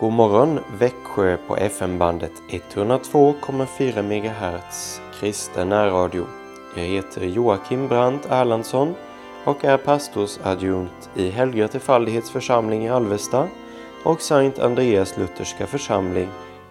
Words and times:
God 0.00 0.12
morgon 0.12 0.60
Växjö 0.78 1.36
på 1.36 1.56
FM-bandet 1.56 2.32
102,4 2.50 4.02
MHz 4.02 5.00
kristen 5.20 5.68
närradio. 5.68 6.26
Jag 6.76 6.82
heter 6.82 7.24
Joakim 7.26 7.88
Brandt 7.88 8.26
Erlandsson 8.30 8.94
och 9.44 9.64
är 9.64 9.76
pastorsadjunkt 9.76 11.10
i 11.14 11.30
Helga 11.30 11.68
församling 11.68 12.84
i 12.84 12.88
Alvesta 12.88 13.48
och 14.04 14.20
Sankt 14.20 14.58
Andreas 14.58 15.16
Lutherska 15.18 15.66
församling 15.66 16.28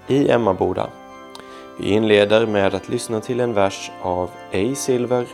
i 0.08 0.30
Emmaboda. 0.30 0.90
Vi 1.80 1.90
inleder 1.90 2.48
med 2.48 2.74
att 2.74 2.90
lyssna 2.90 3.22
till 3.22 3.40
en 3.40 3.54
vers 3.54 3.92
av 4.02 4.30
Ej 4.52 4.76
silver, 4.76 5.28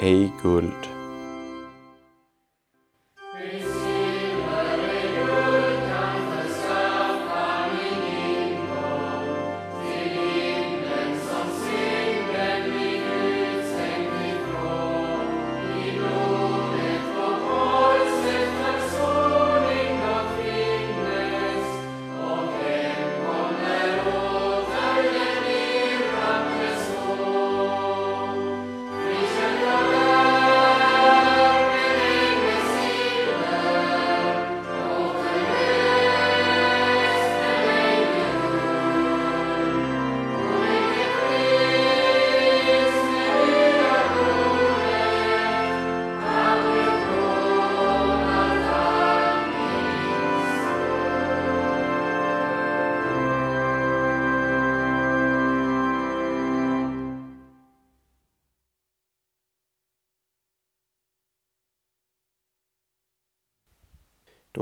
ej 0.00 0.32
guld. 0.42 0.93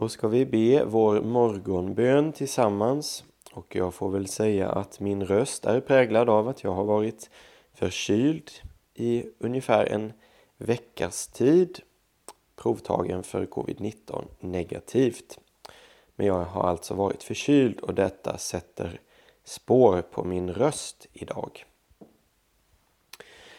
Då 0.03 0.09
ska 0.09 0.29
vi 0.29 0.47
be 0.47 0.85
vår 0.85 1.21
morgonbön 1.21 2.33
tillsammans 2.33 3.25
och 3.53 3.77
jag 3.77 3.95
får 3.95 4.11
väl 4.11 4.27
säga 4.27 4.69
att 4.69 5.01
min 5.01 5.25
röst 5.25 5.65
är 5.65 5.81
präglad 5.81 6.29
av 6.29 6.49
att 6.49 6.65
jag 6.65 6.73
har 6.73 6.85
varit 6.85 7.31
förkyld 7.75 8.51
i 8.95 9.25
ungefär 9.39 9.87
en 9.87 10.13
veckas 10.57 11.27
tid 11.27 11.81
provtagen 12.57 13.23
för 13.23 13.47
covid-19 13.47 14.25
negativt. 14.41 15.39
Men 16.17 16.27
jag 16.27 16.45
har 16.45 16.63
alltså 16.63 16.95
varit 16.95 17.23
förkyld 17.23 17.81
och 17.81 17.95
detta 17.95 18.39
sätter 18.39 19.01
spår 19.45 20.03
på 20.03 20.25
min 20.25 20.51
röst 20.55 21.07
idag. 21.13 21.65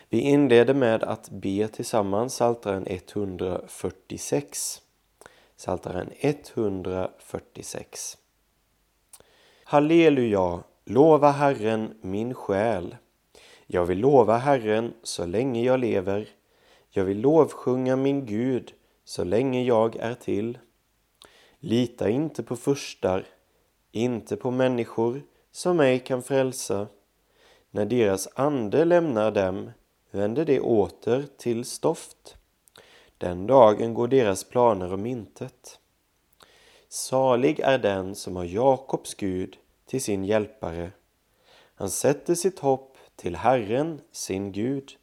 Vi 0.10 0.20
inleder 0.20 0.74
med 0.74 1.04
att 1.04 1.30
be 1.30 1.68
tillsammans 1.68 2.34
Psaltaren 2.34 2.86
146. 2.88 4.83
Psaltaren 5.58 6.10
146. 6.20 8.18
Halleluja, 9.64 10.64
lova 10.86 11.32
Herren 11.32 11.94
min 12.02 12.34
själ. 12.34 12.96
Jag 13.66 13.86
vill 13.86 14.00
lova 14.00 14.38
Herren 14.38 14.94
så 15.04 15.26
länge 15.26 15.64
jag 15.64 15.80
lever. 15.80 16.30
Jag 16.90 17.06
vill 17.06 17.22
lovsjunga 17.22 17.96
min 17.96 18.26
Gud 18.26 18.74
så 19.04 19.24
länge 19.24 19.64
jag 19.64 19.96
är 19.96 20.14
till. 20.14 20.58
Lita 21.60 22.10
inte 22.10 22.44
på 22.44 22.56
furstar, 22.56 23.26
inte 23.92 24.36
på 24.36 24.52
människor 24.52 25.22
som 25.52 25.80
ej 25.80 26.00
kan 26.00 26.24
frälsa. 26.24 26.88
När 27.72 27.86
deras 27.86 28.28
ande 28.36 28.86
lämnar 28.86 29.32
dem 29.32 29.72
vänder 30.12 30.46
det 30.46 30.60
åter 30.60 31.26
till 31.38 31.66
stoft. 31.66 32.38
Den 33.24 33.48
dagen 33.48 33.94
går 33.94 34.08
deras 34.08 34.44
planer 34.44 34.94
om 34.94 35.06
intet. 35.06 35.80
Salig 36.88 37.60
är 37.60 37.78
den 37.78 38.16
som 38.16 38.36
har 38.36 38.44
Jakobs 38.44 39.14
Gud 39.16 39.58
till 39.86 40.02
sin 40.02 40.26
hjälpare. 40.26 40.92
Han 41.76 41.90
sätter 41.90 42.36
sitt 42.36 42.60
hopp 42.60 42.98
till 43.16 43.36
Herren, 43.36 44.02
sin 44.12 44.52
Gud, 44.52 44.98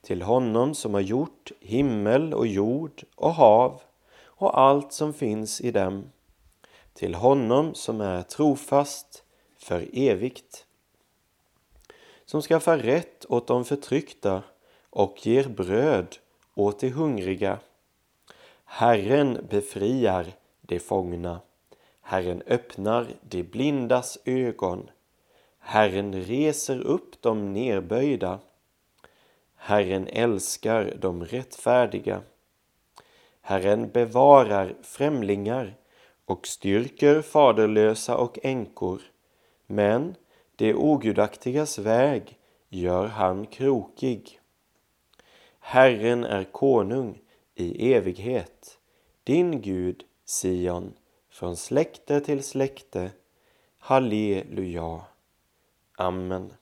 till 0.00 0.22
honom 0.22 0.74
som 0.74 0.94
har 0.94 1.00
gjort 1.00 1.52
himmel 1.60 2.34
och 2.34 2.46
jord 2.46 3.04
och 3.14 3.34
hav 3.34 3.82
och 4.24 4.58
allt 4.58 4.92
som 4.92 5.14
finns 5.14 5.60
i 5.60 5.70
dem, 5.70 6.10
till 6.94 7.14
honom 7.14 7.74
som 7.74 8.00
är 8.00 8.22
trofast 8.22 9.22
för 9.56 9.88
evigt, 9.92 10.66
som 12.24 12.42
skaffar 12.42 12.78
rätt 12.78 13.24
åt 13.28 13.46
de 13.46 13.64
förtryckta 13.64 14.42
och 14.90 15.26
ger 15.26 15.48
bröd 15.48 16.18
åt 16.54 16.80
de 16.80 16.90
hungriga. 16.90 17.58
Herren 18.64 19.46
befriar 19.50 20.26
de 20.60 20.78
fångna. 20.78 21.40
Herren 22.00 22.42
öppnar 22.46 23.06
de 23.20 23.42
blindas 23.42 24.18
ögon. 24.24 24.90
Herren 25.58 26.22
reser 26.22 26.80
upp 26.80 27.22
de 27.22 27.52
nerböjda. 27.52 28.38
Herren 29.56 30.08
älskar 30.08 30.96
de 31.00 31.24
rättfärdiga. 31.24 32.22
Herren 33.40 33.90
bevarar 33.90 34.74
främlingar 34.82 35.74
och 36.24 36.46
styrker 36.46 37.22
faderlösa 37.22 38.16
och 38.16 38.38
änkor. 38.42 39.02
Men 39.66 40.14
det 40.56 40.74
ogudaktigas 40.74 41.78
väg 41.78 42.38
gör 42.68 43.06
han 43.06 43.46
krokig. 43.46 44.40
Herren 45.64 46.24
är 46.24 46.44
konung 46.44 47.20
i 47.54 47.94
evighet, 47.94 48.78
din 49.24 49.60
Gud 49.60 50.04
Sion, 50.26 50.92
från 51.30 51.56
släkte 51.56 52.20
till 52.20 52.42
släkte. 52.42 53.10
Halleluja. 53.78 55.00
Amen. 55.98 56.52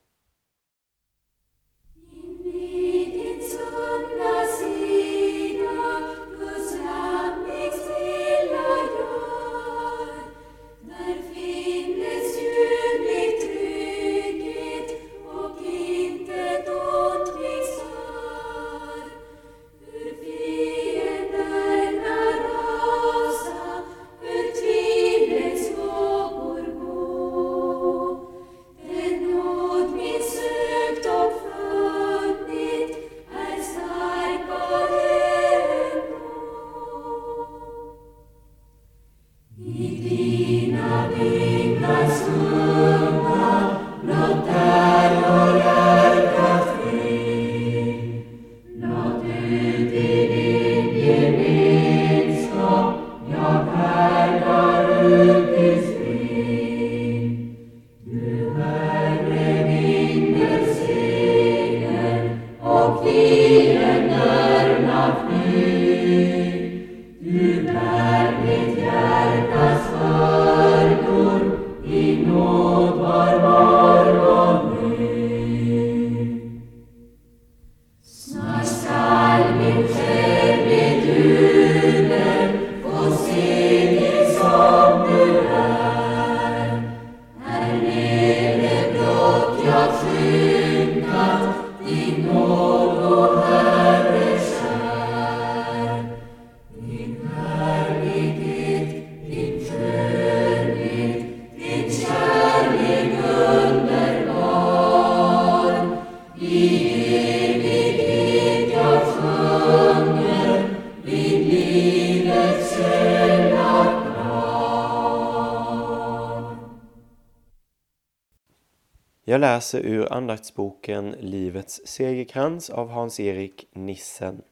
Läser 119.60 119.80
ur 119.80 120.12
andaktsboken 120.12 121.10
Livets 121.21 121.80
segerkrans 121.84 122.71
av 122.71 122.89
Hans-Erik 122.89 123.68
Nissen. 123.72 124.42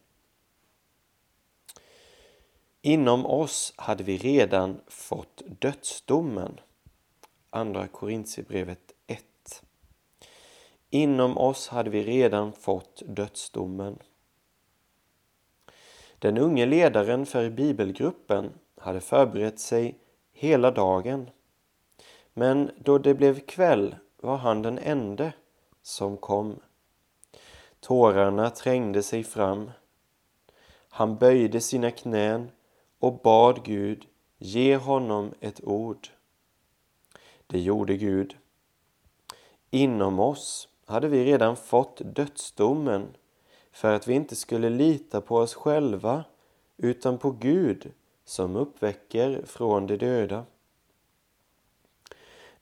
Inom 2.82 3.26
oss 3.26 3.74
hade 3.76 4.04
vi 4.04 4.16
redan 4.16 4.80
fått 4.86 5.42
dödsdomen. 5.60 6.60
Andra 7.50 7.86
Korintierbrevet 7.88 8.92
1. 9.06 9.24
Inom 10.90 11.38
oss 11.38 11.68
hade 11.68 11.90
vi 11.90 12.04
redan 12.04 12.52
fått 12.52 13.02
dödsdomen. 13.06 13.98
Den 16.18 16.38
unge 16.38 16.66
ledaren 16.66 17.26
för 17.26 17.50
bibelgruppen 17.50 18.52
hade 18.76 19.00
förberett 19.00 19.60
sig 19.60 19.98
hela 20.32 20.70
dagen. 20.70 21.30
Men 22.34 22.70
då 22.78 22.98
det 22.98 23.14
blev 23.14 23.40
kväll 23.40 23.94
var 24.20 24.36
han 24.36 24.62
den 24.62 24.78
ende 24.78 25.32
som 25.82 26.16
kom. 26.16 26.60
Tårarna 27.80 28.50
trängde 28.50 29.02
sig 29.02 29.24
fram. 29.24 29.70
Han 30.88 31.16
böjde 31.16 31.60
sina 31.60 31.90
knän 31.90 32.50
och 32.98 33.20
bad 33.22 33.64
Gud 33.64 34.06
ge 34.38 34.76
honom 34.76 35.34
ett 35.40 35.64
ord. 35.64 36.08
Det 37.46 37.60
gjorde 37.60 37.96
Gud. 37.96 38.36
Inom 39.70 40.20
oss 40.20 40.68
hade 40.84 41.08
vi 41.08 41.24
redan 41.24 41.56
fått 41.56 42.00
dödsdomen 42.04 43.16
för 43.72 43.94
att 43.94 44.08
vi 44.08 44.14
inte 44.14 44.36
skulle 44.36 44.70
lita 44.70 45.20
på 45.20 45.36
oss 45.36 45.54
själva 45.54 46.24
utan 46.76 47.18
på 47.18 47.30
Gud 47.30 47.92
som 48.24 48.56
uppväcker 48.56 49.42
från 49.46 49.86
de 49.86 49.96
döda. 49.96 50.44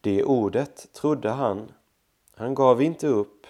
Det 0.06 0.24
ordet 0.24 0.92
trodde 0.92 1.28
han. 1.28 1.72
Han 2.34 2.54
gav 2.54 2.82
inte 2.82 3.06
upp 3.06 3.46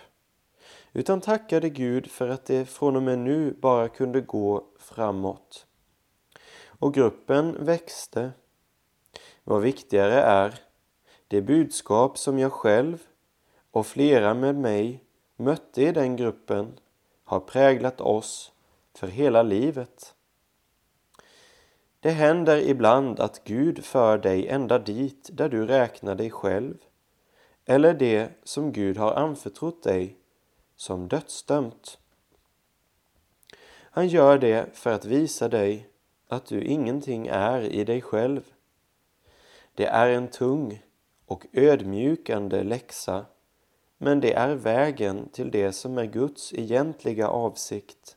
utan 0.93 1.20
tackade 1.20 1.69
Gud 1.69 2.11
för 2.11 2.29
att 2.29 2.44
det 2.44 2.67
från 2.67 2.97
och 2.97 3.03
med 3.03 3.19
nu 3.19 3.53
bara 3.61 3.88
kunde 3.88 4.20
gå 4.20 4.64
framåt. 4.79 5.67
Och 6.67 6.94
gruppen 6.94 7.64
växte. 7.64 8.31
Vad 9.44 9.62
viktigare 9.62 10.20
är, 10.20 10.61
det 11.29 11.43
budskap 11.43 12.19
som 12.19 12.38
jag 12.38 12.53
själv 12.53 12.99
och 13.70 13.87
flera 13.87 14.35
med 14.35 14.55
mig 14.55 15.05
mötte 15.37 15.82
i 15.82 15.93
den 15.93 16.17
gruppen 16.17 16.79
har 17.25 17.41
präglat 17.41 18.00
oss 18.00 18.53
för 18.94 19.06
hela 19.06 19.43
livet. 19.43 20.14
Det 22.00 22.10
händer 22.10 22.56
ibland 22.56 23.20
att 23.20 23.44
Gud 23.44 23.84
för 23.84 24.19
dig 24.19 24.48
ända 24.48 24.78
dit 24.78 25.31
där 25.32 25.48
du 25.48 25.66
räknar 25.66 26.14
dig 26.14 26.31
själv 26.31 26.75
eller 27.64 27.94
det 27.94 28.31
som 28.43 28.72
Gud 28.72 28.96
har 28.96 29.12
anförtrott 29.12 29.82
dig 29.82 30.16
som 30.76 31.08
dödsdömt. 31.08 31.98
Han 33.90 34.08
gör 34.08 34.38
det 34.38 34.76
för 34.76 34.93
att 34.93 35.04
visa 35.04 35.48
dig 35.48 35.88
att 36.28 36.46
du 36.46 36.62
ingenting 36.62 37.26
är 37.26 37.60
i 37.60 37.84
dig 37.84 38.00
själv. 38.00 38.40
Det 39.75 39.87
är 39.87 40.08
en 40.08 40.28
tung 40.28 40.82
och 41.26 41.46
ödmjukande 41.52 42.62
läxa 42.62 43.26
men 43.98 44.20
det 44.20 44.32
är 44.32 44.54
vägen 44.54 45.28
till 45.28 45.50
det 45.50 45.72
som 45.72 45.98
är 45.98 46.04
Guds 46.04 46.54
egentliga 46.54 47.28
avsikt. 47.28 48.16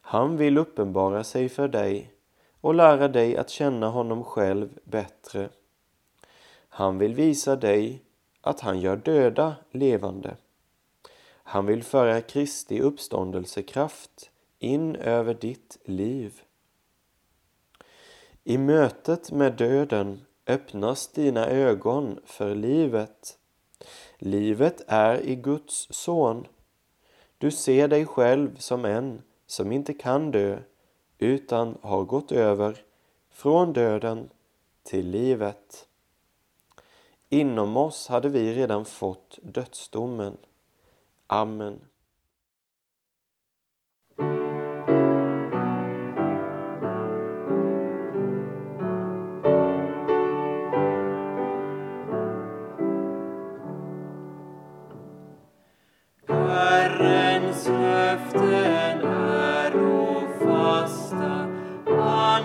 Han 0.00 0.36
vill 0.36 0.58
uppenbara 0.58 1.24
sig 1.24 1.48
för 1.48 1.68
dig 1.68 2.12
och 2.60 2.74
lära 2.74 3.08
dig 3.08 3.36
att 3.36 3.50
känna 3.50 3.88
honom 3.88 4.24
själv 4.24 4.78
bättre. 4.84 5.48
Han 6.68 6.98
vill 6.98 7.14
visa 7.14 7.56
dig 7.56 8.02
att 8.40 8.60
han 8.60 8.80
gör 8.80 8.96
döda 8.96 9.56
levande. 9.70 10.36
Han 11.42 11.66
vill 11.66 11.82
föra 11.82 12.20
Kristi 12.20 12.80
uppståndelsekraft 12.80 14.30
in 14.58 14.96
över 14.96 15.34
ditt 15.34 15.78
liv. 15.84 16.42
I 18.44 18.58
mötet 18.58 19.32
med 19.32 19.52
döden 19.52 20.20
öppnas 20.46 21.08
dina 21.08 21.46
ögon 21.46 22.20
för 22.24 22.54
livet. 22.54 23.38
Livet 24.18 24.82
är 24.86 25.20
i 25.20 25.36
Guds 25.36 25.86
son. 25.90 26.46
Du 27.38 27.50
ser 27.50 27.88
dig 27.88 28.06
själv 28.06 28.56
som 28.56 28.84
en 28.84 29.22
som 29.46 29.72
inte 29.72 29.94
kan 29.94 30.30
dö 30.30 30.58
utan 31.20 31.78
har 31.82 32.04
gått 32.04 32.32
över 32.32 32.84
från 33.30 33.72
döden 33.72 34.30
till 34.82 35.10
livet. 35.10 35.88
Inom 37.28 37.76
oss 37.76 38.08
hade 38.08 38.28
vi 38.28 38.54
redan 38.54 38.84
fått 38.84 39.38
dödsdomen. 39.42 40.36
Amen. 41.26 41.80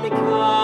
Därför 0.09 0.54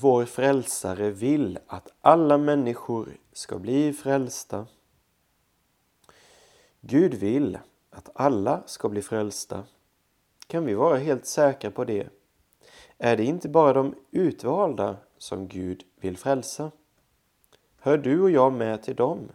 vår 0.00 0.24
frälsare, 0.24 1.10
vill 1.10 1.58
att 1.66 1.92
alla 2.00 2.38
människor 2.38 3.16
ska 3.32 3.58
bli 3.58 3.92
frälsta. 3.92 4.66
Gud 6.80 7.14
vill 7.14 7.58
att 7.90 8.10
alla 8.14 8.62
ska 8.66 8.88
bli 8.88 9.02
frälsta. 9.02 9.64
Kan 10.46 10.64
vi 10.64 10.74
vara 10.74 10.96
helt 10.98 11.26
säkra 11.26 11.70
på 11.70 11.84
det? 11.84 12.08
Är 12.98 13.16
det 13.16 13.24
inte 13.24 13.48
bara 13.48 13.72
de 13.72 13.94
utvalda 14.10 14.96
som 15.18 15.48
Gud 15.48 15.84
vill 16.00 16.16
frälsa? 16.16 16.70
Hör 17.78 17.98
du 17.98 18.20
och 18.20 18.30
jag 18.30 18.52
med 18.52 18.82
till 18.82 18.96
dem? 18.96 19.28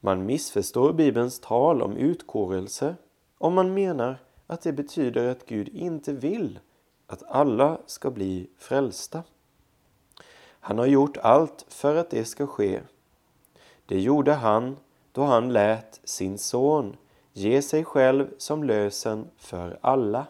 Man 0.00 0.26
missförstår 0.26 0.92
Bibelns 0.92 1.40
tal 1.40 1.82
om 1.82 1.96
utkårelse 1.96 2.96
om 3.38 3.54
man 3.54 3.74
menar 3.74 4.18
att 4.46 4.62
det 4.62 4.72
betyder 4.72 5.28
att 5.28 5.46
Gud 5.46 5.68
inte 5.68 6.12
vill 6.12 6.58
att 7.12 7.22
alla 7.28 7.78
ska 7.86 8.10
bli 8.10 8.50
frälsta. 8.58 9.22
Han 10.60 10.78
har 10.78 10.86
gjort 10.86 11.16
allt 11.16 11.64
för 11.68 11.96
att 11.96 12.10
det 12.10 12.24
ska 12.24 12.46
ske. 12.46 12.80
Det 13.86 14.00
gjorde 14.00 14.32
han 14.32 14.76
då 15.12 15.22
han 15.22 15.52
lät 15.52 16.00
sin 16.04 16.38
son 16.38 16.96
ge 17.32 17.62
sig 17.62 17.84
själv 17.84 18.34
som 18.38 18.64
lösen 18.64 19.30
för 19.36 19.78
alla. 19.80 20.26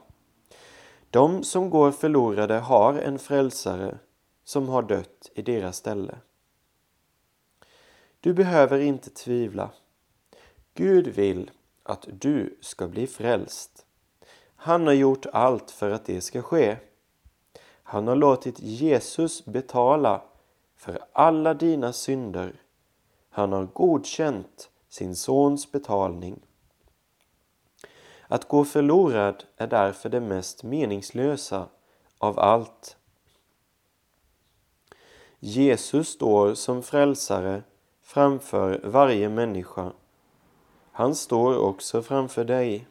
De 1.10 1.44
som 1.44 1.70
går 1.70 1.90
förlorade 1.90 2.58
har 2.58 2.94
en 2.94 3.18
frälsare 3.18 3.98
som 4.44 4.68
har 4.68 4.82
dött 4.82 5.30
i 5.34 5.42
deras 5.42 5.76
ställe. 5.76 6.18
Du 8.20 8.34
behöver 8.34 8.78
inte 8.80 9.10
tvivla. 9.10 9.70
Gud 10.74 11.08
vill 11.08 11.50
att 11.82 12.08
du 12.12 12.58
ska 12.60 12.88
bli 12.88 13.06
frälst. 13.06 13.81
Han 14.64 14.86
har 14.86 14.94
gjort 14.94 15.26
allt 15.32 15.70
för 15.70 15.90
att 15.90 16.04
det 16.04 16.20
ska 16.20 16.42
ske. 16.42 16.76
Han 17.82 18.08
har 18.08 18.16
låtit 18.16 18.60
Jesus 18.60 19.44
betala 19.44 20.22
för 20.76 21.04
alla 21.12 21.54
dina 21.54 21.92
synder. 21.92 22.52
Han 23.30 23.52
har 23.52 23.64
godkänt 23.64 24.70
sin 24.88 25.16
sons 25.16 25.72
betalning. 25.72 26.40
Att 28.28 28.48
gå 28.48 28.64
förlorad 28.64 29.44
är 29.56 29.66
därför 29.66 30.08
det 30.08 30.20
mest 30.20 30.62
meningslösa 30.62 31.66
av 32.18 32.38
allt. 32.38 32.96
Jesus 35.38 36.08
står 36.08 36.54
som 36.54 36.82
frälsare 36.82 37.62
framför 38.02 38.80
varje 38.84 39.28
människa. 39.28 39.92
Han 40.92 41.14
står 41.14 41.58
också 41.58 42.02
framför 42.02 42.44
dig. 42.44 42.86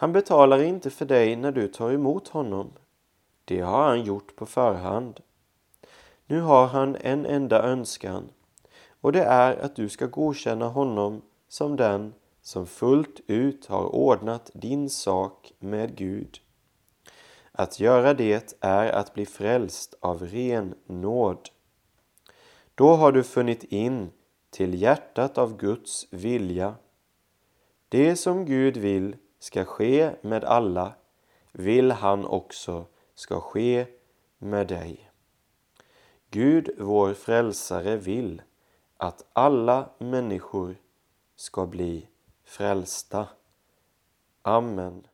Han 0.00 0.12
betalar 0.12 0.62
inte 0.62 0.90
för 0.90 1.04
dig 1.04 1.36
när 1.36 1.52
du 1.52 1.68
tar 1.68 1.92
emot 1.92 2.28
honom. 2.28 2.72
Det 3.44 3.60
har 3.60 3.88
han 3.88 4.04
gjort 4.04 4.36
på 4.36 4.46
förhand. 4.46 5.20
Nu 6.26 6.40
har 6.40 6.66
han 6.66 6.96
en 6.96 7.26
enda 7.26 7.62
önskan 7.62 8.30
och 9.00 9.12
det 9.12 9.22
är 9.22 9.56
att 9.56 9.76
du 9.76 9.88
ska 9.88 10.06
godkänna 10.06 10.68
honom 10.68 11.22
som 11.48 11.76
den 11.76 12.14
som 12.42 12.66
fullt 12.66 13.20
ut 13.26 13.66
har 13.66 13.94
ordnat 13.94 14.50
din 14.54 14.90
sak 14.90 15.52
med 15.58 15.96
Gud. 15.96 16.40
Att 17.52 17.80
göra 17.80 18.14
det 18.14 18.56
är 18.60 18.92
att 18.92 19.14
bli 19.14 19.26
frälst 19.26 19.94
av 20.00 20.26
ren 20.26 20.74
nåd. 20.86 21.48
Då 22.74 22.94
har 22.94 23.12
du 23.12 23.22
funnit 23.22 23.64
in 23.64 24.10
till 24.50 24.82
hjärtat 24.82 25.38
av 25.38 25.56
Guds 25.56 26.06
vilja. 26.10 26.74
Det 27.88 28.16
som 28.16 28.44
Gud 28.44 28.76
vill 28.76 29.16
ska 29.38 29.64
ske 29.64 30.10
med 30.22 30.44
alla 30.44 30.92
vill 31.52 31.90
han 31.90 32.24
också 32.24 32.86
ska 33.14 33.40
ske 33.40 33.86
med 34.38 34.66
dig. 34.66 35.10
Gud, 36.30 36.70
vår 36.78 37.14
frälsare, 37.14 37.96
vill 37.96 38.42
att 38.96 39.26
alla 39.32 39.90
människor 39.98 40.76
ska 41.36 41.66
bli 41.66 42.08
frälsta. 42.44 43.26
Amen. 44.42 45.06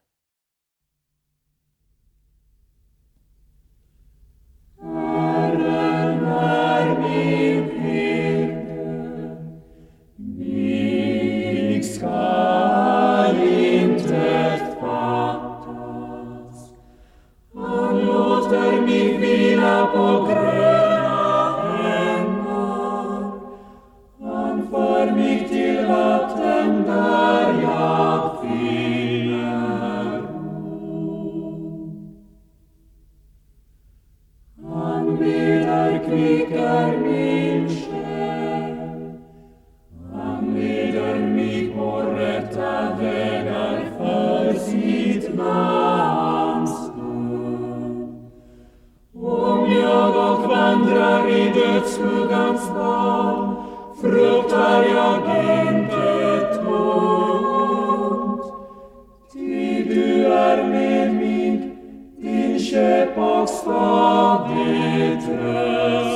Costa 63.54 64.44
de 64.49 65.16
tres. 65.25 66.13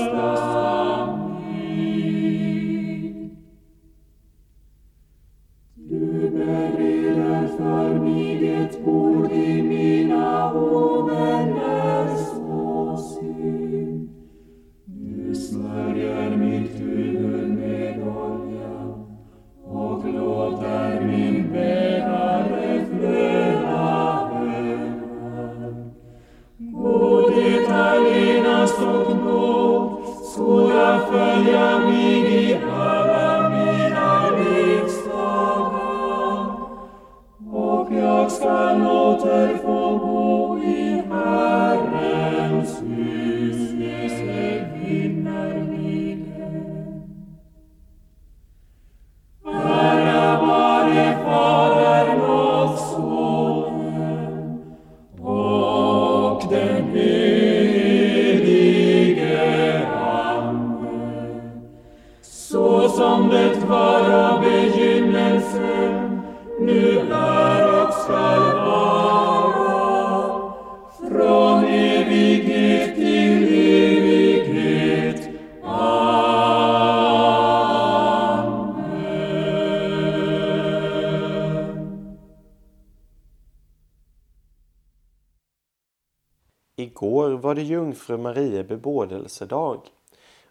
Jungfru 87.88 88.16
Maria 88.16 88.64
bebådelsedag. 88.64 89.80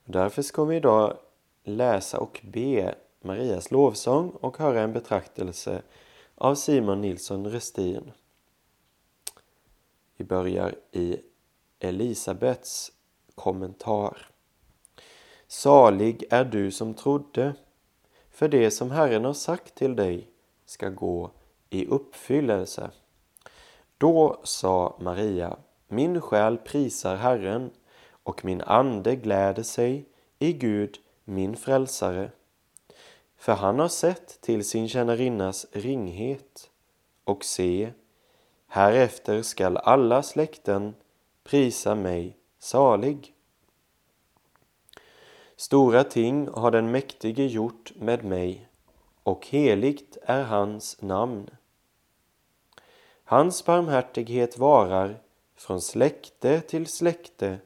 Därför 0.05 0.41
ska 0.41 0.65
vi 0.65 0.75
idag 0.75 1.17
läsa 1.63 2.19
och 2.19 2.41
be 2.43 2.95
Marias 3.21 3.71
lovsång 3.71 4.29
och 4.29 4.57
höra 4.57 4.81
en 4.81 4.93
betraktelse 4.93 5.81
av 6.35 6.55
Simon 6.55 7.01
Nilsson 7.01 7.47
Restin. 7.47 8.11
Vi 10.15 10.25
börjar 10.25 10.75
i 10.91 11.17
Elisabets 11.79 12.91
kommentar. 13.35 14.29
Salig 15.47 16.23
är 16.29 16.45
du 16.45 16.71
som 16.71 16.93
trodde, 16.93 17.53
för 18.31 18.47
det 18.47 18.71
som 18.71 18.91
Herren 18.91 19.25
har 19.25 19.33
sagt 19.33 19.75
till 19.75 19.95
dig 19.95 20.27
ska 20.65 20.89
gå 20.89 21.31
i 21.69 21.85
uppfyllelse. 21.85 22.91
Då 23.97 24.39
sa 24.43 24.97
Maria, 24.99 25.57
min 25.87 26.21
själ 26.21 26.57
prisar 26.57 27.15
Herren 27.15 27.71
och 28.23 28.45
min 28.45 28.61
ande 28.61 29.15
gläder 29.15 29.63
sig 29.63 30.05
i 30.39 30.53
Gud, 30.53 30.97
min 31.23 31.55
frälsare. 31.55 32.31
För 33.37 33.53
han 33.53 33.79
har 33.79 33.87
sett 33.87 34.41
till 34.41 34.65
sin 34.65 34.89
tjänarinnas 34.89 35.65
ringhet 35.71 36.69
och 37.23 37.45
se, 37.45 37.91
härefter 38.67 39.41
skall 39.41 39.77
alla 39.77 40.23
släkten 40.23 40.95
prisa 41.43 41.95
mig 41.95 42.37
salig. 42.59 43.33
Stora 45.55 46.03
ting 46.03 46.47
har 46.47 46.71
den 46.71 46.91
mäktige 46.91 47.45
gjort 47.45 47.91
med 47.95 48.25
mig 48.25 48.67
och 49.23 49.47
heligt 49.47 50.17
är 50.21 50.43
hans 50.43 51.01
namn. 51.01 51.49
Hans 53.23 53.65
barmhärtighet 53.65 54.57
varar 54.57 55.19
från 55.57 55.81
släkte 55.81 56.61
till 56.61 56.87
släkte 56.87 57.57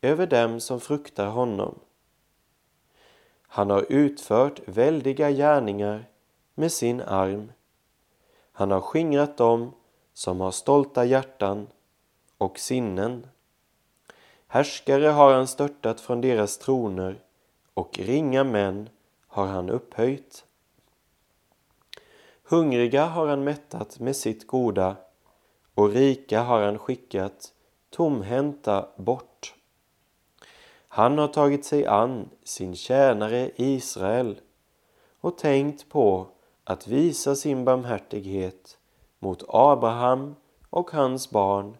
över 0.00 0.26
dem 0.26 0.60
som 0.60 0.80
fruktar 0.80 1.26
honom. 1.26 1.78
Han 3.46 3.70
har 3.70 3.86
utfört 3.88 4.60
väldiga 4.64 5.30
gärningar 5.30 6.08
med 6.54 6.72
sin 6.72 7.00
arm. 7.00 7.52
Han 8.52 8.70
har 8.70 8.80
skingrat 8.80 9.36
dem 9.36 9.72
som 10.12 10.40
har 10.40 10.50
stolta 10.50 11.04
hjärtan 11.04 11.66
och 12.38 12.58
sinnen. 12.58 13.26
Härskare 14.46 15.06
har 15.06 15.34
han 15.34 15.46
störtat 15.46 16.00
från 16.00 16.20
deras 16.20 16.58
troner 16.58 17.20
och 17.74 17.98
ringa 17.98 18.44
män 18.44 18.88
har 19.26 19.46
han 19.46 19.70
upphöjt. 19.70 20.44
Hungriga 22.42 23.04
har 23.04 23.26
han 23.26 23.44
mättat 23.44 23.98
med 23.98 24.16
sitt 24.16 24.46
goda 24.46 24.96
och 25.74 25.90
rika 25.90 26.42
har 26.42 26.62
han 26.62 26.78
skickat 26.78 27.52
tomhänta 27.90 28.88
bort. 28.96 29.54
Han 30.88 31.18
har 31.18 31.28
tagit 31.28 31.64
sig 31.64 31.86
an 31.86 32.28
sin 32.44 32.76
tjänare 32.76 33.50
Israel 33.56 34.40
och 35.20 35.38
tänkt 35.38 35.88
på 35.88 36.26
att 36.64 36.88
visa 36.88 37.34
sin 37.34 37.64
barmhärtighet 37.64 38.78
mot 39.18 39.44
Abraham 39.48 40.34
och 40.70 40.90
hans 40.90 41.30
barn 41.30 41.76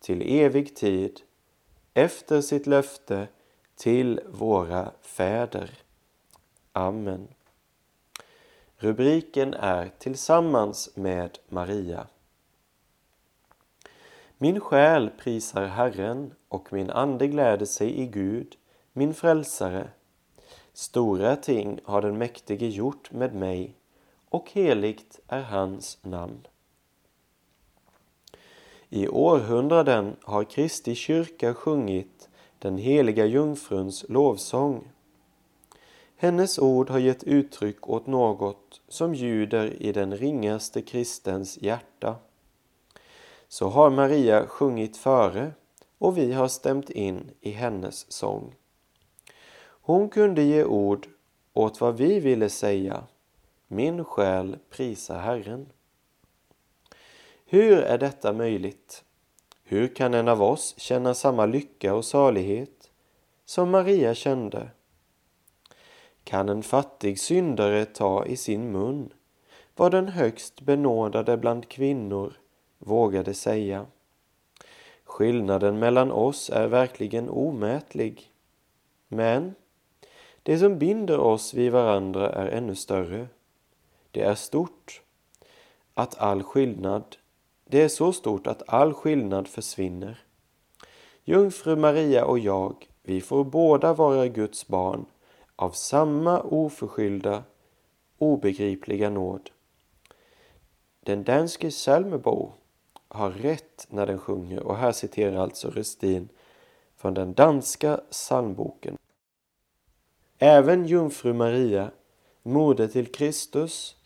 till 0.00 0.22
evig 0.22 0.76
tid 0.76 1.20
efter 1.94 2.40
sitt 2.40 2.66
löfte 2.66 3.28
till 3.76 4.20
våra 4.28 4.90
fäder. 5.00 5.70
Amen. 6.72 7.28
Rubriken 8.76 9.54
är 9.54 9.90
Tillsammans 9.98 10.90
med 10.94 11.38
Maria. 11.48 12.06
Min 14.38 14.60
själ 14.60 15.10
prisar 15.10 15.66
Herren 15.66 16.34
och 16.48 16.72
min 16.72 16.90
ande 16.90 17.26
gläder 17.26 17.66
sig 17.66 18.00
i 18.00 18.06
Gud, 18.06 18.56
min 18.92 19.14
frälsare. 19.14 19.88
Stora 20.72 21.36
ting 21.36 21.80
har 21.84 22.02
den 22.02 22.18
mäktige 22.18 22.66
gjort 22.66 23.12
med 23.12 23.34
mig 23.34 23.76
och 24.28 24.50
heligt 24.52 25.20
är 25.28 25.42
hans 25.42 25.98
namn. 26.02 26.46
I 28.88 29.08
århundraden 29.08 30.16
har 30.22 30.44
Kristi 30.44 30.94
kyrka 30.94 31.54
sjungit 31.54 32.28
den 32.58 32.78
heliga 32.78 33.26
jungfruns 33.26 34.04
lovsång. 34.08 34.88
Hennes 36.16 36.58
ord 36.58 36.90
har 36.90 36.98
gett 36.98 37.24
uttryck 37.24 37.88
åt 37.88 38.06
något 38.06 38.80
som 38.88 39.14
ljuder 39.14 39.82
i 39.82 39.92
den 39.92 40.16
ringaste 40.16 40.82
kristens 40.82 41.58
hjärta. 41.62 42.16
Så 43.54 43.68
har 43.68 43.90
Maria 43.90 44.46
sjungit 44.46 44.96
före 44.96 45.52
och 45.98 46.18
vi 46.18 46.32
har 46.32 46.48
stämt 46.48 46.90
in 46.90 47.30
i 47.40 47.50
hennes 47.50 48.12
sång. 48.12 48.54
Hon 49.64 50.08
kunde 50.08 50.42
ge 50.42 50.64
ord 50.64 51.06
åt 51.52 51.80
vad 51.80 51.96
vi 51.96 52.20
ville 52.20 52.48
säga. 52.48 53.04
Min 53.66 54.04
själ 54.04 54.58
prisa 54.70 55.18
Herren. 55.18 55.68
Hur 57.46 57.78
är 57.78 57.98
detta 57.98 58.32
möjligt? 58.32 59.04
Hur 59.62 59.88
kan 59.88 60.14
en 60.14 60.28
av 60.28 60.42
oss 60.42 60.74
känna 60.78 61.14
samma 61.14 61.46
lycka 61.46 61.94
och 61.94 62.04
salighet 62.04 62.90
som 63.44 63.70
Maria 63.70 64.14
kände? 64.14 64.70
Kan 66.24 66.48
en 66.48 66.62
fattig 66.62 67.20
syndare 67.20 67.84
ta 67.84 68.26
i 68.26 68.36
sin 68.36 68.72
mun 68.72 69.12
vad 69.76 69.92
den 69.92 70.08
högst 70.08 70.60
benådade 70.60 71.36
bland 71.36 71.68
kvinnor 71.68 72.34
vågade 72.84 73.34
säga? 73.34 73.86
Skillnaden 75.04 75.78
mellan 75.78 76.12
oss 76.12 76.50
är 76.50 76.66
verkligen 76.66 77.28
omätlig. 77.28 78.32
Men 79.08 79.54
det 80.42 80.58
som 80.58 80.78
binder 80.78 81.18
oss 81.18 81.54
vid 81.54 81.72
varandra 81.72 82.30
är 82.30 82.46
ännu 82.46 82.74
större. 82.74 83.28
Det 84.10 84.22
är 84.22 84.34
stort. 84.34 85.02
Att 85.94 86.18
all 86.18 86.42
skillnad 86.42 87.16
det 87.64 87.82
är 87.82 87.88
så 87.88 88.12
stort 88.12 88.46
att 88.46 88.62
all 88.66 88.94
skillnad 88.94 89.48
försvinner. 89.48 90.24
Jungfru 91.24 91.76
Maria 91.76 92.24
och 92.24 92.38
jag, 92.38 92.88
vi 93.02 93.20
får 93.20 93.44
båda 93.44 93.94
vara 93.94 94.28
Guds 94.28 94.68
barn 94.68 95.06
av 95.56 95.70
samma 95.70 96.40
oförskyllda, 96.40 97.42
obegripliga 98.18 99.10
nåd. 99.10 99.50
Den 101.00 101.24
danske 101.24 101.70
Salmebo 101.70 102.52
har 103.08 103.30
rätt 103.30 103.86
när 103.90 104.06
den 104.06 104.18
sjunger 104.18 104.62
och 104.62 104.76
här 104.76 104.92
citerar 104.92 105.36
alltså 105.36 105.70
Restin 105.70 106.28
från 106.96 107.14
den 107.14 107.34
danska 107.34 108.00
psalmboken. 108.10 108.96
Även 110.38 110.86
jungfru 110.86 111.32
Maria, 111.32 111.90
moder 112.42 112.88
till 112.88 113.12
Kristus, 113.12 113.96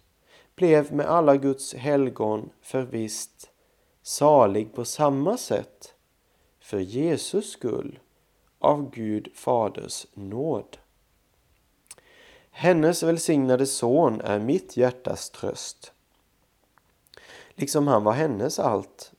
blev 0.55 0.93
med 0.93 1.07
alla 1.07 1.37
Guds 1.37 1.75
helgon 1.75 2.51
förvisst 2.61 3.51
salig 4.03 4.75
på 4.75 4.85
samma 4.85 5.37
sätt 5.37 5.95
för 6.61 6.79
Jesus 6.79 7.51
skull 7.51 7.99
av 8.59 8.91
Gud 8.91 9.29
Faders 9.35 10.07
nåd. 10.15 10.79
Hennes 12.51 13.03
välsignade 13.03 13.67
son 13.67 14.21
är 14.21 14.39
mitt 14.39 14.77
hjärtas 14.77 15.31
tröst. 15.31 15.93
Liksom 17.59 17.87
han 17.87 18.05
var 18.05 18.13
hennes 18.13 18.59
allt. 18.59 19.13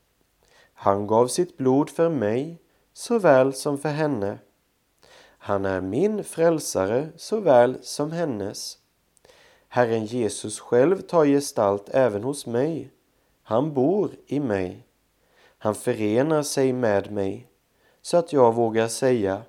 Han 0.73 1.07
gav 1.07 1.27
sitt 1.27 1.57
blod 1.57 1.89
för 1.89 2.09
mig 2.09 2.61
såväl 2.93 3.53
som 3.53 3.77
för 3.77 3.89
henne. 3.89 4.39
Han 5.37 5.65
är 5.65 5.81
min 5.81 6.23
frälsare 6.23 7.09
såväl 7.15 7.77
som 7.81 8.11
hennes. 8.11 8.77
Herren 9.67 10.05
Jesus 10.05 10.59
själv 10.59 11.01
tar 11.01 11.25
gestalt 11.25 11.89
även 11.89 12.23
hos 12.23 12.45
mig. 12.45 12.91
Han 13.43 13.73
bor 13.73 14.11
i 14.27 14.39
mig. 14.39 14.85
Han 15.57 15.75
förenar 15.75 16.43
sig 16.43 16.73
med 16.73 17.11
mig 17.11 17.47
så 18.01 18.17
att 18.17 18.33
jag 18.33 18.55
vågar 18.55 18.87
säga 18.87 19.41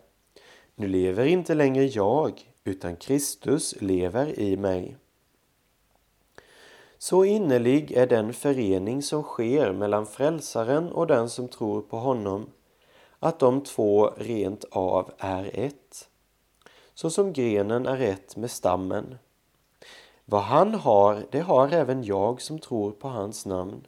Nu 0.75 0.89
lever 0.89 1.27
inte 1.27 1.55
längre 1.55 1.85
jag 1.85 2.53
utan 2.65 2.97
Kristus 2.97 3.75
lever 3.81 4.41
i 4.41 4.57
mig. 4.57 4.97
Så 7.03 7.25
innerlig 7.25 7.93
är 7.93 8.07
den 8.07 8.33
förening 8.33 9.03
som 9.03 9.23
sker 9.23 9.73
mellan 9.73 10.07
frälsaren 10.07 10.93
och 10.93 11.07
den 11.07 11.31
som 11.31 11.49
tror 11.49 11.83
på 11.83 11.99
honom 11.99 12.47
att 13.19 13.39
de 13.39 13.65
två 13.65 14.07
rent 14.17 14.65
av 14.71 15.11
är 15.19 15.51
ett. 15.55 16.09
Så 16.95 17.11
som 17.11 17.33
grenen 17.33 17.87
är 17.87 18.01
ett 18.01 18.37
med 18.37 18.51
stammen. 18.51 19.19
Vad 20.25 20.43
han 20.43 20.75
har, 20.75 21.27
det 21.31 21.41
har 21.41 21.69
även 21.69 22.05
jag 22.05 22.43
som 22.43 22.59
tror 22.59 22.91
på 22.91 23.09
hans 23.09 23.47
namn. 23.47 23.87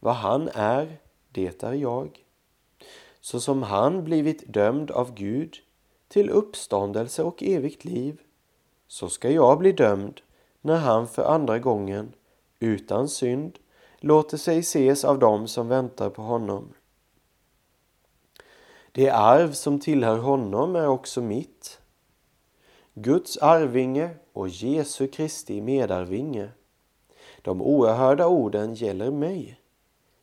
Vad 0.00 0.14
han 0.14 0.48
är, 0.54 0.98
det 1.32 1.62
är 1.62 1.72
jag. 1.72 2.24
Så 3.20 3.40
som 3.40 3.62
han 3.62 4.04
blivit 4.04 4.52
dömd 4.52 4.90
av 4.90 5.14
Gud 5.14 5.56
till 6.08 6.30
uppståndelse 6.30 7.22
och 7.22 7.42
evigt 7.42 7.84
liv, 7.84 8.20
så 8.88 9.08
ska 9.08 9.30
jag 9.30 9.58
bli 9.58 9.72
dömd 9.72 10.20
när 10.60 10.76
han 10.76 11.08
för 11.08 11.22
andra 11.22 11.58
gången, 11.58 12.12
utan 12.62 13.08
synd, 13.08 13.58
låter 13.98 14.36
sig 14.36 14.58
ses 14.58 15.04
av 15.04 15.18
dem 15.18 15.48
som 15.48 15.68
väntar 15.68 16.10
på 16.10 16.22
honom. 16.22 16.72
Det 18.92 19.10
arv 19.10 19.52
som 19.52 19.80
tillhör 19.80 20.18
honom 20.18 20.76
är 20.76 20.88
också 20.88 21.20
mitt. 21.20 21.80
Guds 22.94 23.36
arvinge 23.36 24.10
och 24.32 24.48
Jesu 24.48 25.06
Kristi 25.06 25.60
medarvinge. 25.60 26.48
De 27.42 27.62
oerhörda 27.62 28.26
orden 28.26 28.74
gäller 28.74 29.10
mig. 29.10 29.60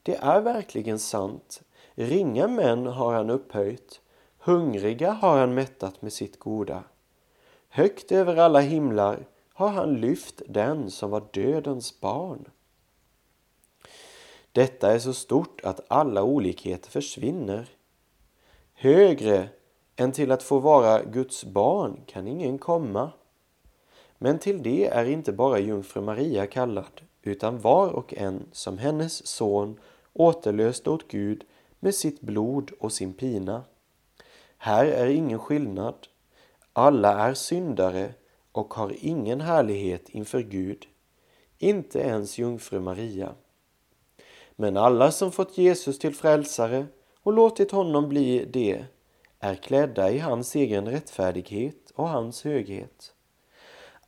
Det 0.03 0.15
är 0.15 0.41
verkligen 0.41 0.99
sant. 0.99 1.61
Ringa 1.93 2.47
män 2.47 2.87
har 2.87 3.13
han 3.13 3.29
upphöjt, 3.29 4.01
hungriga 4.37 5.11
har 5.11 5.37
han 5.37 5.53
mättat 5.53 6.01
med 6.01 6.13
sitt 6.13 6.39
goda. 6.39 6.83
Högt 7.69 8.11
över 8.11 8.35
alla 8.35 8.59
himlar 8.59 9.25
har 9.59 9.69
han 9.69 10.01
lyft 10.01 10.41
den 10.47 10.91
som 10.91 11.09
var 11.09 11.23
dödens 11.33 11.99
barn. 11.99 12.47
Detta 14.51 14.93
är 14.93 14.99
så 14.99 15.13
stort 15.13 15.61
att 15.63 15.85
alla 15.87 16.23
olikheter 16.23 16.91
försvinner. 16.91 17.69
Högre 18.73 19.49
än 19.95 20.11
till 20.11 20.31
att 20.31 20.43
få 20.43 20.59
vara 20.59 21.03
Guds 21.03 21.43
barn 21.43 21.99
kan 22.05 22.27
ingen 22.27 22.57
komma. 22.57 23.11
Men 24.17 24.39
till 24.39 24.63
det 24.63 24.87
är 24.87 25.05
inte 25.05 25.31
bara 25.31 25.59
jungfru 25.59 26.01
Maria 26.01 26.47
kallad, 26.47 27.01
utan 27.21 27.59
var 27.59 27.89
och 27.89 28.13
en 28.13 28.45
som 28.51 28.77
hennes 28.77 29.27
son 29.27 29.79
återlöste 30.13 30.89
åt 30.89 31.07
Gud 31.07 31.43
med 31.79 31.95
sitt 31.95 32.21
blod 32.21 32.71
och 32.79 32.91
sin 32.91 33.13
pina. 33.13 33.63
Här 34.57 34.85
är 34.85 35.07
ingen 35.07 35.39
skillnad. 35.39 36.07
Alla 36.73 37.27
är 37.27 37.33
syndare 37.33 38.13
och 38.59 38.73
har 38.73 38.95
ingen 38.99 39.41
härlighet 39.41 40.09
inför 40.09 40.41
Gud, 40.41 40.85
inte 41.57 41.99
ens 41.99 42.37
jungfru 42.37 42.79
Maria. 42.79 43.35
Men 44.55 44.77
alla 44.77 45.11
som 45.11 45.31
fått 45.31 45.57
Jesus 45.57 45.99
till 45.99 46.15
frälsare 46.15 46.85
och 47.21 47.33
låtit 47.33 47.71
honom 47.71 48.09
bli 48.09 48.45
det 48.53 48.85
är 49.39 49.55
klädda 49.55 50.11
i 50.11 50.19
hans 50.19 50.55
egen 50.55 50.87
rättfärdighet 50.87 51.91
och 51.95 52.09
hans 52.09 52.43
höghet. 52.43 53.13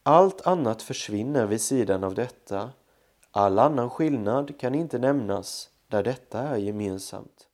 Allt 0.04 0.48
annat 0.48 0.82
försvinner 0.82 1.46
vid 1.46 1.62
sidan 1.62 2.04
av 2.04 2.16
detta. 2.16 2.70
All 3.32 3.60
annan 3.60 3.90
skillnad 3.90 4.60
kan 4.60 4.76
inte 4.76 5.00
nämnas 5.00 5.70
där 5.88 6.04
detta 6.04 6.40
är 6.40 6.58
gemensamt. 6.58 7.48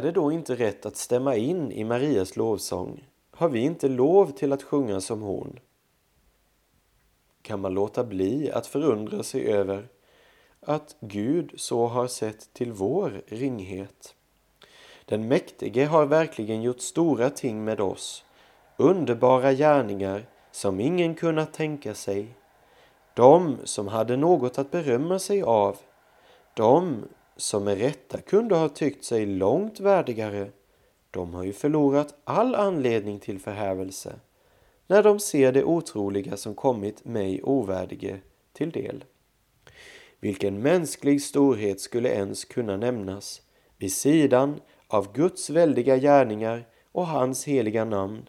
Är 0.00 0.04
det 0.04 0.12
då 0.12 0.32
inte 0.32 0.54
rätt 0.54 0.86
att 0.86 0.96
stämma 0.96 1.36
in 1.36 1.72
i 1.72 1.84
Marias 1.84 2.36
lovsång? 2.36 3.04
Har 3.30 3.48
vi 3.48 3.60
inte 3.60 3.88
lov 3.88 4.30
till 4.30 4.52
att 4.52 4.62
sjunga 4.62 5.00
som 5.00 5.22
hon? 5.22 5.58
Kan 7.42 7.60
man 7.60 7.74
låta 7.74 8.04
bli 8.04 8.50
att 8.50 8.66
förundra 8.66 9.22
sig 9.22 9.52
över 9.52 9.88
att 10.60 10.96
Gud 11.00 11.52
så 11.56 11.86
har 11.86 12.06
sett 12.06 12.54
till 12.54 12.72
vår 12.72 13.22
ringhet? 13.26 14.14
Den 15.04 15.28
mäktige 15.28 15.86
har 15.86 16.06
verkligen 16.06 16.62
gjort 16.62 16.80
stora 16.80 17.30
ting 17.30 17.64
med 17.64 17.80
oss, 17.80 18.24
underbara 18.76 19.52
gärningar 19.52 20.26
som 20.50 20.80
ingen 20.80 21.14
kunnat 21.14 21.52
tänka 21.52 21.94
sig. 21.94 22.34
De 23.14 23.58
som 23.64 23.88
hade 23.88 24.16
något 24.16 24.58
att 24.58 24.70
berömma 24.70 25.18
sig 25.18 25.42
av, 25.42 25.76
de 26.54 27.04
som 27.40 27.64
med 27.64 27.78
rätta 27.78 28.20
kunde 28.20 28.54
ha 28.54 28.68
tyckt 28.68 29.04
sig 29.04 29.26
långt 29.26 29.80
värdigare, 29.80 30.50
de 31.10 31.34
har 31.34 31.44
ju 31.44 31.52
förlorat 31.52 32.14
all 32.24 32.54
anledning 32.54 33.18
till 33.18 33.38
förhävelse 33.38 34.20
när 34.86 35.02
de 35.02 35.20
ser 35.20 35.52
det 35.52 35.64
otroliga 35.64 36.36
som 36.36 36.54
kommit 36.54 37.04
mig 37.04 37.42
ovärdige 37.42 38.20
till 38.52 38.70
del. 38.70 39.04
Vilken 40.20 40.62
mänsklig 40.62 41.22
storhet 41.22 41.80
skulle 41.80 42.08
ens 42.08 42.44
kunna 42.44 42.76
nämnas 42.76 43.42
vid 43.78 43.92
sidan 43.92 44.60
av 44.86 45.12
Guds 45.12 45.50
väldiga 45.50 45.96
gärningar 45.96 46.66
och 46.92 47.06
hans 47.06 47.44
heliga 47.44 47.84
namn. 47.84 48.28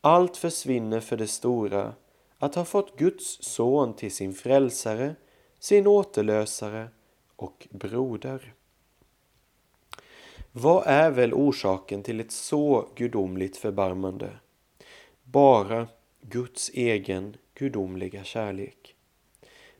Allt 0.00 0.36
försvinner 0.36 1.00
för 1.00 1.16
det 1.16 1.26
stora, 1.26 1.94
att 2.38 2.54
ha 2.54 2.64
fått 2.64 2.98
Guds 2.98 3.38
son 3.42 3.96
till 3.96 4.12
sin 4.12 4.34
frälsare, 4.34 5.14
sin 5.58 5.86
återlösare 5.86 6.88
och 7.36 7.68
broder. 7.70 8.54
Vad 10.52 10.86
är 10.86 11.10
väl 11.10 11.34
orsaken 11.34 12.02
till 12.02 12.20
ett 12.20 12.32
så 12.32 12.88
gudomligt 12.94 13.56
förbarmande? 13.56 14.30
Bara 15.24 15.88
Guds 16.20 16.70
egen 16.74 17.36
gudomliga 17.54 18.24
kärlek. 18.24 18.94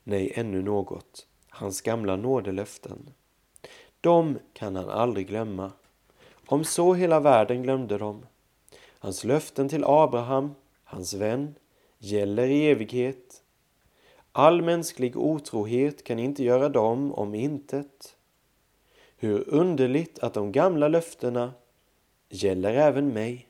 Nej, 0.04 0.32
ännu 0.34 0.62
något. 0.62 1.26
Hans 1.48 1.80
gamla 1.80 2.16
nådelöften. 2.16 3.10
De 4.00 4.38
kan 4.52 4.76
han 4.76 4.88
aldrig 4.88 5.26
glömma. 5.28 5.72
Om 6.46 6.64
så 6.64 6.94
hela 6.94 7.20
världen 7.20 7.62
glömde 7.62 7.98
dem. 7.98 8.26
Hans 8.98 9.24
löften 9.24 9.68
till 9.68 9.84
Abraham, 9.84 10.54
hans 10.84 11.14
vän, 11.14 11.54
gäller 11.98 12.46
i 12.46 12.70
evighet 12.70 13.41
All 14.34 14.62
mänsklig 14.62 15.16
otrohet 15.16 16.04
kan 16.04 16.18
inte 16.18 16.44
göra 16.44 16.68
dem 16.68 17.14
om 17.14 17.34
intet. 17.34 18.16
Hur 19.16 19.48
underligt 19.48 20.18
att 20.18 20.34
de 20.34 20.52
gamla 20.52 20.88
löftena 20.88 21.52
gäller 22.28 22.74
även 22.74 23.08
mig, 23.08 23.48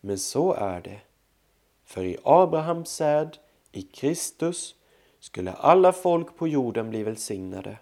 men 0.00 0.18
så 0.18 0.52
är 0.52 0.80
det. 0.80 1.00
För 1.84 2.04
i 2.04 2.16
Abrahams 2.22 2.88
säd, 2.88 3.38
i 3.72 3.82
Kristus, 3.82 4.74
skulle 5.20 5.52
alla 5.52 5.92
folk 5.92 6.36
på 6.36 6.48
jorden 6.48 6.90
bli 6.90 7.02
välsignade. 7.02 7.78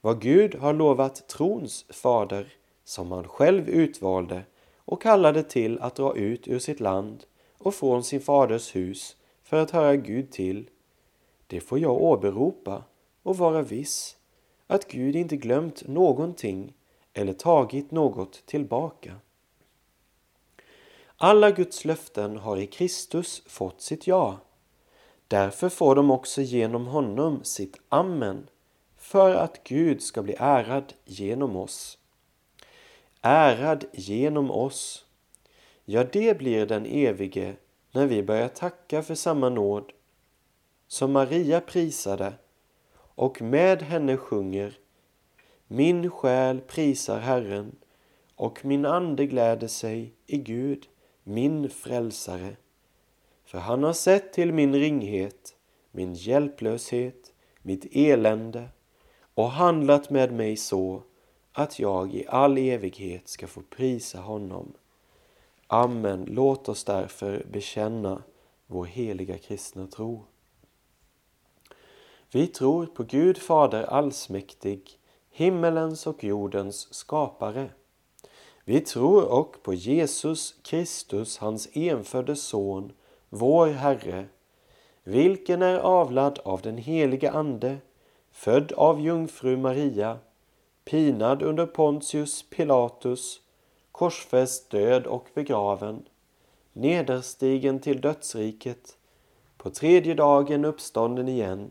Vad 0.00 0.20
Gud 0.20 0.54
har 0.54 0.72
lovat 0.72 1.28
trons 1.28 1.84
fader, 1.88 2.54
som 2.84 3.12
han 3.12 3.28
själv 3.28 3.68
utvalde 3.68 4.42
och 4.76 5.02
kallade 5.02 5.42
till 5.42 5.78
att 5.78 5.96
dra 5.96 6.16
ut 6.16 6.48
ur 6.48 6.58
sitt 6.58 6.80
land 6.80 7.24
och 7.58 7.74
från 7.74 8.04
sin 8.04 8.20
faders 8.20 8.76
hus 8.76 9.16
för 9.42 9.56
att 9.56 9.70
höra 9.70 9.96
Gud 9.96 10.30
till, 10.30 10.68
det 11.46 11.60
får 11.60 11.78
jag 11.78 12.02
åberopa 12.02 12.82
och 13.22 13.38
vara 13.38 13.62
viss 13.62 14.16
att 14.66 14.88
Gud 14.88 15.16
inte 15.16 15.36
glömt 15.36 15.88
någonting 15.88 16.72
eller 17.12 17.32
tagit 17.32 17.90
något 17.90 18.46
tillbaka. 18.46 19.14
Alla 21.16 21.50
Guds 21.50 21.84
löften 21.84 22.36
har 22.36 22.56
i 22.56 22.66
Kristus 22.66 23.42
fått 23.46 23.80
sitt 23.80 24.06
ja. 24.06 24.38
Därför 25.28 25.68
får 25.68 25.94
de 25.94 26.10
också 26.10 26.42
genom 26.42 26.86
honom 26.86 27.44
sitt 27.44 27.80
amen, 27.88 28.46
för 28.96 29.34
att 29.34 29.64
Gud 29.64 30.02
ska 30.02 30.22
bli 30.22 30.34
ärad 30.38 30.92
genom 31.04 31.56
oss. 31.56 31.98
Ärad 33.22 33.84
genom 33.92 34.50
oss. 34.50 35.04
Ja, 35.84 36.04
det 36.12 36.38
blir 36.38 36.66
den 36.66 36.86
evige 36.86 37.56
när 37.92 38.06
vi 38.06 38.22
börjar 38.22 38.48
tacka 38.48 39.02
för 39.02 39.14
samma 39.14 39.48
nåd 39.48 39.92
som 40.94 41.12
Maria 41.12 41.60
prisade 41.60 42.32
och 42.96 43.42
med 43.42 43.82
henne 43.82 44.16
sjunger 44.16 44.78
Min 45.66 46.10
själ 46.10 46.60
prisar 46.60 47.18
Herren 47.18 47.76
och 48.34 48.64
min 48.64 48.86
ande 48.86 49.26
gläder 49.26 49.68
sig 49.68 50.12
i 50.26 50.38
Gud, 50.38 50.86
min 51.22 51.70
frälsare. 51.70 52.56
För 53.44 53.58
han 53.58 53.82
har 53.82 53.92
sett 53.92 54.32
till 54.32 54.52
min 54.52 54.74
ringhet, 54.74 55.56
min 55.90 56.14
hjälplöshet, 56.14 57.32
mitt 57.62 57.86
elände 57.96 58.68
och 59.34 59.50
handlat 59.50 60.10
med 60.10 60.32
mig 60.32 60.56
så 60.56 61.02
att 61.52 61.78
jag 61.78 62.14
i 62.14 62.26
all 62.28 62.58
evighet 62.58 63.28
ska 63.28 63.46
få 63.46 63.62
prisa 63.62 64.20
honom. 64.20 64.72
Amen. 65.66 66.24
Låt 66.28 66.68
oss 66.68 66.84
därför 66.84 67.46
bekänna 67.52 68.22
vår 68.66 68.84
heliga 68.84 69.38
kristna 69.38 69.86
tro. 69.86 70.24
Vi 72.34 72.46
tror 72.46 72.86
på 72.86 73.02
Gud 73.02 73.38
Fader 73.38 73.82
allsmäktig, 73.82 74.98
himmelens 75.30 76.06
och 76.06 76.24
jordens 76.24 76.94
skapare. 76.94 77.70
Vi 78.64 78.80
tror 78.80 79.24
och 79.24 79.62
på 79.62 79.74
Jesus 79.74 80.54
Kristus, 80.62 81.38
hans 81.38 81.68
enfödde 81.72 82.36
Son, 82.36 82.92
vår 83.28 83.66
Herre, 83.66 84.26
vilken 85.04 85.62
är 85.62 85.78
avlad 85.78 86.38
av 86.44 86.60
den 86.60 86.78
helige 86.78 87.30
Ande, 87.30 87.76
född 88.30 88.72
av 88.72 89.00
jungfru 89.00 89.56
Maria, 89.56 90.18
pinad 90.84 91.42
under 91.42 91.66
Pontius 91.66 92.50
Pilatus, 92.50 93.40
korsfäst, 93.92 94.70
död 94.70 95.06
och 95.06 95.28
begraven, 95.34 96.08
nederstigen 96.72 97.80
till 97.80 98.00
dödsriket, 98.00 98.96
på 99.56 99.70
tredje 99.70 100.14
dagen 100.14 100.64
uppstånden 100.64 101.28
igen 101.28 101.70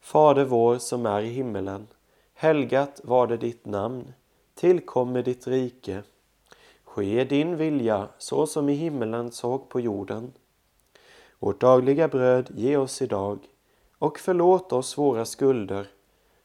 Fader 0.00 0.44
vår 0.44 0.78
som 0.78 1.06
är 1.06 1.22
i 1.22 1.28
himmelen. 1.28 1.86
Helgat 2.34 3.00
var 3.04 3.26
det 3.26 3.36
ditt 3.36 3.66
namn. 3.66 4.12
Tillkomme 4.54 5.22
ditt 5.22 5.46
rike. 5.46 6.02
Ske 6.84 7.24
din 7.24 7.56
vilja 7.56 8.08
så 8.18 8.46
som 8.46 8.68
i 8.68 8.74
himmelen 8.74 9.32
såg 9.32 9.68
på 9.68 9.80
jorden. 9.80 10.32
Vårt 11.38 11.60
dagliga 11.60 12.08
bröd 12.08 12.50
ge 12.54 12.76
oss 12.76 13.02
idag 13.02 13.38
och 13.98 14.18
förlåt 14.18 14.72
oss 14.72 14.98
våra 14.98 15.24
skulder 15.24 15.86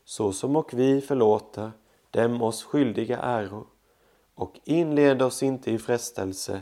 så 0.06 0.34
som 0.34 0.56
och 0.56 0.74
vi 0.74 1.02
förlåter 1.02 1.72
dem 2.12 2.42
oss 2.42 2.64
skyldiga 2.64 3.18
äro 3.18 3.68
och 4.36 4.60
inled 4.64 5.22
oss 5.22 5.44
inte 5.44 5.72
i 5.72 5.80
frestelse 5.80 6.62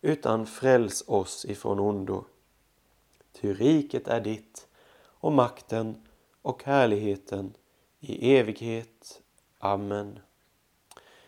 utan 0.00 0.46
fräls 0.46 1.04
oss 1.06 1.44
ifrån 1.44 1.80
ondo. 1.80 2.24
Ty 3.40 3.54
riket 3.54 4.08
är 4.08 4.20
ditt 4.20 4.66
och 5.04 5.32
makten 5.32 6.06
och 6.42 6.64
härligheten 6.64 7.54
i 8.00 8.36
evighet. 8.36 9.20
Amen. 9.58 10.18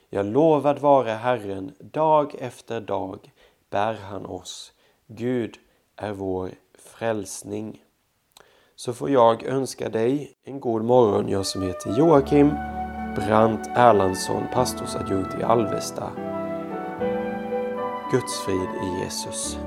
Jag 0.09 0.27
lovad 0.27 0.79
vare 0.79 1.11
Herren, 1.11 1.75
dag 1.79 2.35
efter 2.39 2.81
dag 2.81 3.33
bär 3.71 3.95
han 3.95 4.27
oss. 4.27 4.73
Gud 5.07 5.59
är 5.97 6.13
vår 6.13 6.51
frälsning. 6.79 7.83
Så 8.77 8.93
får 8.93 9.11
jag 9.11 9.43
önska 9.43 9.89
dig 9.89 10.35
en 10.45 10.61
god 10.61 10.85
morgon, 10.85 11.29
jag 11.29 11.47
som 11.47 11.63
heter 11.63 11.99
Joakim 11.99 12.49
Brandt 13.15 13.67
Erlandsson, 13.75 14.43
pastorsadjunkt 14.53 15.41
i 15.41 15.43
Alvesta. 15.43 16.13
Guds 18.11 18.41
frid 18.41 18.69
i 18.83 19.05
Jesus. 19.05 19.59